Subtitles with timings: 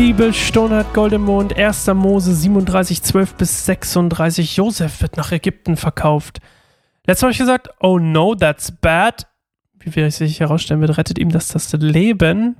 [0.00, 1.88] Bibelstunde hat Goldemond, 1.
[1.88, 4.56] Mose 37, 12 bis 36.
[4.56, 6.38] Josef wird nach Ägypten verkauft.
[7.04, 9.26] Letztes habe ich gesagt, oh no, that's bad.
[9.80, 12.58] Wie wir sich herausstellen wird, rettet ihm das das Leben.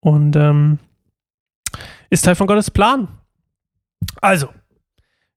[0.00, 0.80] Und ähm,
[2.10, 3.06] ist Teil von Gottes Plan.
[4.20, 4.48] Also,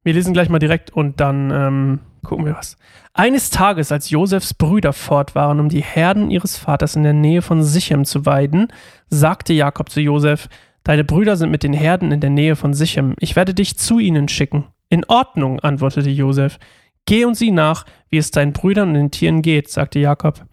[0.01, 2.75] wir lesen gleich mal direkt und dann ähm, gucken wir was.
[3.13, 7.43] Eines Tages, als Josefs Brüder fort waren, um die Herden ihres Vaters in der Nähe
[7.43, 8.73] von Sichem zu weiden,
[9.09, 10.49] sagte Jakob zu Josef,
[10.83, 13.15] Deine Brüder sind mit den Herden in der Nähe von Sichem.
[13.19, 14.65] Ich werde dich zu ihnen schicken.
[14.89, 16.59] In Ordnung, antwortete Josef.
[17.05, 20.45] Geh und sieh nach, wie es deinen Brüdern und den Tieren geht, sagte Jakob.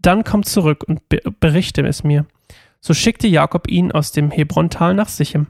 [0.00, 2.26] Dann komm zurück und be berichte es mir.
[2.80, 5.48] So schickte Jakob ihn aus dem Hebrontal nach Sichem.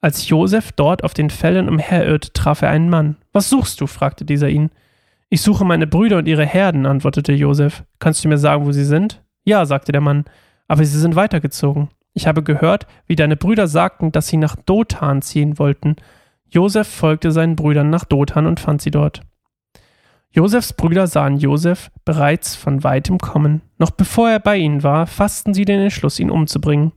[0.00, 3.16] Als Josef dort auf den Feldern umherirrte, traf er einen Mann.
[3.32, 3.86] Was suchst du?
[3.86, 4.70] fragte dieser ihn.
[5.30, 7.84] Ich suche meine Brüder und ihre Herden, antwortete Josef.
[7.98, 9.22] Kannst du mir sagen, wo sie sind?
[9.44, 10.24] Ja, sagte der Mann,
[10.68, 11.88] aber sie sind weitergezogen.
[12.14, 15.96] Ich habe gehört, wie deine Brüder sagten, dass sie nach Dothan ziehen wollten.
[16.48, 19.20] Josef folgte seinen Brüdern nach Dothan und fand sie dort.
[20.30, 23.62] Josefs Brüder sahen Josef bereits von weitem kommen.
[23.78, 26.92] Noch bevor er bei ihnen war, fassten sie den Entschluss, ihn umzubringen.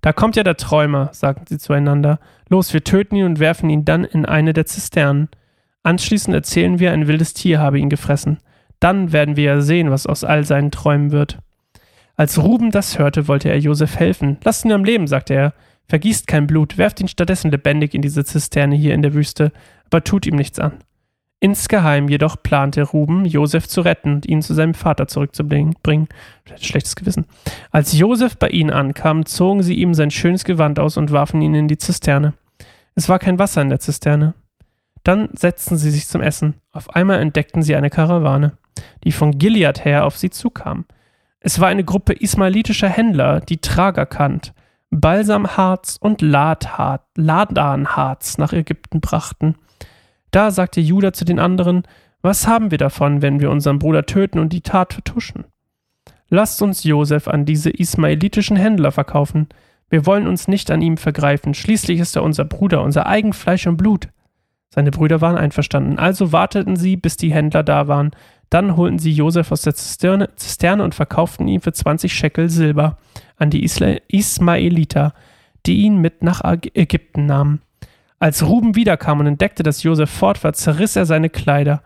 [0.00, 2.20] Da kommt ja der Träumer, sagten sie zueinander.
[2.48, 5.28] Los, wir töten ihn und werfen ihn dann in eine der Zisternen.
[5.82, 8.38] Anschließend erzählen wir, ein wildes Tier habe ihn gefressen.
[8.80, 11.38] Dann werden wir ja sehen, was aus all seinen Träumen wird.
[12.20, 14.36] Als Ruben das hörte, wollte er Josef helfen.
[14.44, 15.54] Lasst ihn am Leben, sagte er.
[15.88, 19.52] Vergießt kein Blut, werft ihn stattdessen lebendig in diese Zisterne hier in der Wüste,
[19.86, 20.74] aber tut ihm nichts an.
[21.40, 25.76] Insgeheim jedoch plante Ruben, Josef zu retten und ihn zu seinem Vater zurückzubringen.
[26.60, 27.24] Schlechtes Gewissen.
[27.70, 31.54] Als Josef bei ihnen ankam, zogen sie ihm sein schönes Gewand aus und warfen ihn
[31.54, 32.34] in die Zisterne.
[32.96, 34.34] Es war kein Wasser in der Zisterne.
[35.04, 36.56] Dann setzten sie sich zum Essen.
[36.70, 38.58] Auf einmal entdeckten sie eine Karawane,
[39.04, 40.84] die von Gilead her auf sie zukam.
[41.40, 44.52] Es war eine Gruppe ismailitischer Händler, die Tragerkant,
[44.90, 47.08] Balsamharz und Ladanharz
[48.38, 49.56] nach Ägypten brachten.
[50.30, 51.84] Da sagte Judah zu den anderen,
[52.22, 55.44] was haben wir davon, wenn wir unseren Bruder töten und die Tat vertuschen?
[56.28, 59.48] Lasst uns Josef an diese ismailitischen Händler verkaufen.
[59.88, 61.54] Wir wollen uns nicht an ihm vergreifen.
[61.54, 64.08] Schließlich ist er unser Bruder, unser eigen Fleisch und Blut.
[64.72, 65.98] Seine Brüder waren einverstanden.
[65.98, 68.12] Also warteten sie, bis die Händler da waren.
[68.50, 72.98] Dann holten sie Josef aus der Zisterne, Zisterne und verkauften ihn für 20 Schekel Silber
[73.36, 75.14] an die Isla Ismaeliter,
[75.66, 77.62] die ihn mit nach Ägypten nahmen.
[78.18, 81.82] Als Ruben wiederkam und entdeckte, dass Josef fort war, zerriss er seine Kleider.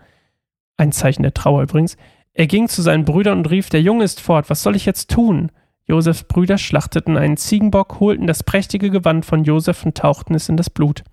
[0.77, 1.97] Ein Zeichen der Trauer übrigens.
[2.33, 5.11] Er ging zu seinen Brüdern und rief: Der Junge ist fort, was soll ich jetzt
[5.11, 5.53] tun?
[5.87, 10.57] Josefs Brüder schlachteten einen Ziegenbock, holten das prächtige Gewand von Josef und tauchten es in
[10.57, 11.05] das Blut.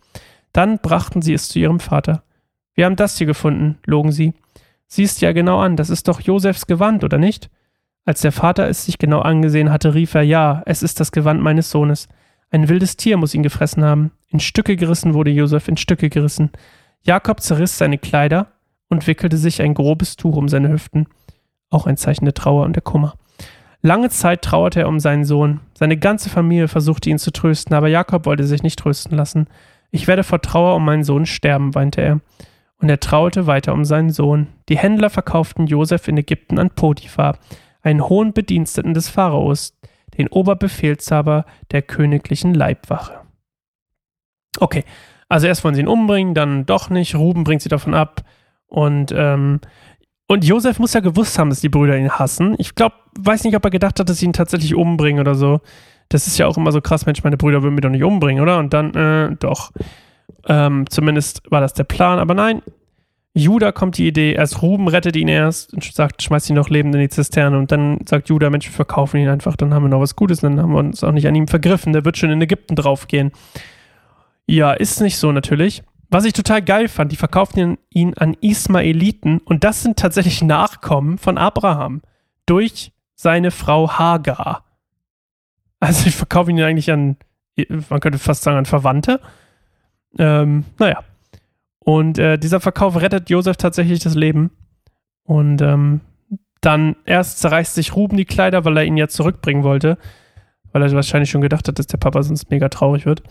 [0.53, 2.23] Dann brachten sie es zu ihrem Vater.
[2.73, 4.33] Wir haben das hier gefunden, logen sie.
[4.93, 7.49] Siehst ja genau an, das ist doch Josefs Gewand, oder nicht?
[8.03, 11.41] Als der Vater es sich genau angesehen hatte, rief er: Ja, es ist das Gewand
[11.41, 12.09] meines Sohnes.
[12.49, 14.11] Ein wildes Tier muss ihn gefressen haben.
[14.27, 16.51] In Stücke gerissen wurde Josef in Stücke gerissen.
[17.03, 18.47] Jakob zerriss seine Kleider
[18.89, 21.07] und wickelte sich ein grobes Tuch um seine Hüften.
[21.69, 23.13] Auch ein Zeichen der Trauer und der Kummer.
[23.81, 25.61] Lange Zeit trauerte er um seinen Sohn.
[25.73, 29.47] Seine ganze Familie versuchte ihn zu trösten, aber Jakob wollte sich nicht trösten lassen.
[29.89, 32.19] Ich werde vor Trauer um meinen Sohn sterben, weinte er.
[32.81, 34.47] Und er trauerte weiter um seinen Sohn.
[34.67, 37.37] Die Händler verkauften Josef in Ägypten an Potiphar,
[37.83, 39.77] einen hohen Bediensteten des Pharaos,
[40.17, 43.21] den Oberbefehlshaber der königlichen Leibwache.
[44.59, 44.83] Okay,
[45.29, 47.15] also erst wollen sie ihn umbringen, dann doch nicht.
[47.15, 48.23] Ruben bringt sie davon ab.
[48.67, 49.61] Und, ähm,
[50.27, 52.55] und Josef muss ja gewusst haben, dass die Brüder ihn hassen.
[52.57, 55.61] Ich glaube, weiß nicht, ob er gedacht hat, dass sie ihn tatsächlich umbringen oder so.
[56.09, 58.41] Das ist ja auch immer so krass, Mensch, meine Brüder würden mich doch nicht umbringen,
[58.41, 58.57] oder?
[58.57, 59.71] Und dann, äh, doch.
[60.47, 62.19] Ähm, zumindest war das der Plan.
[62.19, 62.61] Aber nein,
[63.33, 66.93] Judah kommt die Idee, erst Ruben rettet ihn erst und sagt, schmeißt ihn doch lebend
[66.95, 69.89] in die Zisterne und dann sagt Judah, Mensch, wir verkaufen ihn einfach, dann haben wir
[69.89, 72.29] noch was Gutes, dann haben wir uns auch nicht an ihm vergriffen, der wird schon
[72.29, 73.31] in Ägypten draufgehen.
[74.47, 75.83] Ja, ist nicht so natürlich.
[76.09, 81.17] Was ich total geil fand, die verkauften ihn an Ismaeliten und das sind tatsächlich Nachkommen
[81.17, 82.01] von Abraham
[82.45, 84.65] durch seine Frau Hagar.
[85.79, 87.15] Also ich verkaufe ihn eigentlich an,
[87.89, 89.21] man könnte fast sagen, an Verwandte.
[90.17, 91.03] Ähm, naja,
[91.83, 94.51] und äh, dieser Verkauf rettet Josef tatsächlich das Leben.
[95.23, 96.01] Und ähm,
[96.61, 99.97] dann erst zerreißt sich Ruben die Kleider, weil er ihn ja zurückbringen wollte.
[100.71, 103.23] Weil er wahrscheinlich schon gedacht hat, dass der Papa sonst mega traurig wird.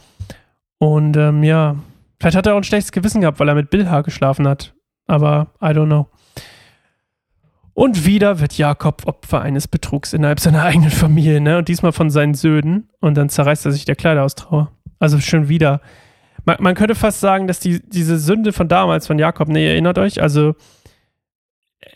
[0.79, 1.77] Und ähm, ja,
[2.19, 4.75] vielleicht hat er auch ein schlechtes Gewissen gehabt, weil er mit Bilha geschlafen hat.
[5.07, 6.09] Aber I don't know.
[7.73, 11.59] Und wieder wird Jakob Opfer eines Betrugs innerhalb seiner eigenen Familie, ne?
[11.59, 12.91] Und diesmal von seinen Söhnen.
[13.01, 14.73] Und dann zerreißt er sich der Kleider aus Trauer.
[14.99, 15.81] Also schon wieder
[16.45, 19.71] man, man könnte fast sagen, dass die, diese Sünde von damals, von Jakob, ne, ihr
[19.71, 20.55] erinnert euch, also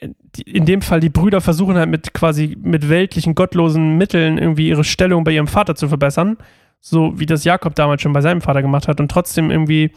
[0.01, 0.09] äh,
[0.45, 4.85] in dem Fall die Brüder versuchen halt mit quasi mit weltlichen, gottlosen Mitteln irgendwie ihre
[4.85, 6.37] Stellung bei ihrem Vater zu verbessern.
[6.81, 9.93] so wie das Jakob damals schon bei seinem Vater gemacht hat und trotzdem irgendwie,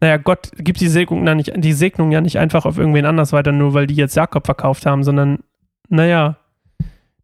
[0.00, 3.32] naja, Gott gibt die Segnung, ja nicht, die Segnung ja nicht einfach auf irgendwen anders
[3.32, 5.40] weiter, nur weil die jetzt Jakob verkauft haben, sondern,
[5.88, 6.36] naja,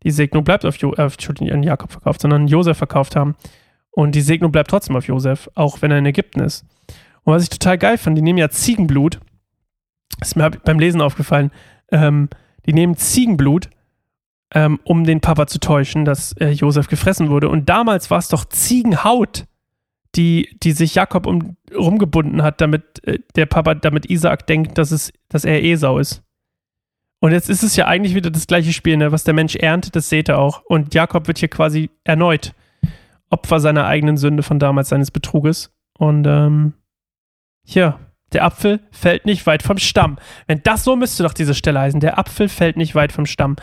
[0.02, 1.08] die Segnung bleibt auf, jo äh,
[1.62, 3.36] Jakob verkauft, sondern Josef verkauft haben.
[3.94, 6.64] Und die Segnung bleibt trotzdem auf Josef, auch wenn er in Ägypten ist.
[7.22, 9.20] Und was ich total geil fand, die nehmen ja Ziegenblut,
[10.20, 11.50] ist mir beim Lesen aufgefallen,
[11.92, 12.28] ähm,
[12.66, 13.70] die nehmen Ziegenblut,
[14.52, 17.48] ähm, um den Papa zu täuschen, dass äh, Josef gefressen wurde.
[17.48, 19.46] Und damals war es doch Ziegenhaut,
[20.16, 24.90] die, die sich Jakob um, rumgebunden hat, damit äh, der Papa, damit Isaac denkt, dass,
[24.90, 26.22] es, dass er Esau ist.
[27.20, 29.12] Und jetzt ist es ja eigentlich wieder das gleiche Spiel, ne?
[29.12, 30.62] was der Mensch erntet, das seht ihr auch.
[30.66, 32.54] Und Jakob wird hier quasi erneut
[33.30, 35.72] Opfer seiner eigenen Sünde von damals, seines Betruges.
[35.98, 36.74] Und ähm,
[37.64, 37.98] hier,
[38.32, 40.18] der Apfel fällt nicht weit vom Stamm.
[40.46, 43.56] Wenn das so müsste doch diese Stelle heißen, der Apfel fällt nicht weit vom Stamm.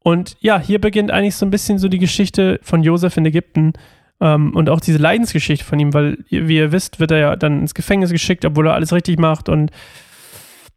[0.00, 3.72] Und ja, hier beginnt eigentlich so ein bisschen so die Geschichte von Josef in Ägypten
[4.20, 7.60] ähm, und auch diese Leidensgeschichte von ihm, weil, wie ihr wisst, wird er ja dann
[7.60, 9.70] ins Gefängnis geschickt, obwohl er alles richtig macht und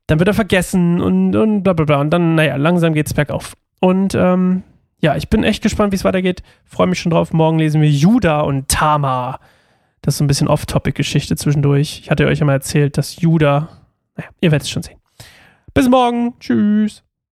[0.08, 2.02] dann wird er vergessen und, und bla bla bla.
[2.02, 3.56] Und dann, naja, langsam geht es bergauf.
[3.80, 4.64] Und ähm,
[5.00, 6.44] ja, ich bin echt gespannt, wie es weitergeht.
[6.66, 7.32] Freue mich schon drauf.
[7.34, 9.40] Morgen lesen wir Judah und Tamar.
[10.02, 12.02] Das ist so ein bisschen Off-Topic-Geschichte zwischendurch.
[12.04, 13.70] Ich hatte euch ja mal erzählt, dass Judah,
[14.16, 15.00] naja, ihr werdet es schon sehen.
[15.74, 16.36] Bis morgen.
[16.40, 17.04] Tschüss.